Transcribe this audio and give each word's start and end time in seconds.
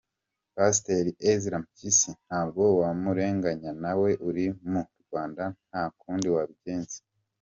-Pasteur 0.53 1.05
Ezra 1.31 1.57
Mpyisi 1.63 2.11
ntabwo 2.25 2.63
wamurenganya 2.81 3.71
nawe 3.83 4.09
uri 4.27 4.45
mu 4.71 4.81
Rwanda 5.03 5.43
nta 5.69 5.83
kundi 5.99 6.27
wabigenza 6.35 6.97